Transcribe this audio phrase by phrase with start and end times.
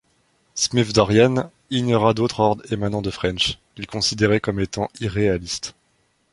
[0.55, 5.75] Smith-Dorrien ignora d'autres ordres émanant de French, qu'il considérait comme étant irréalistes.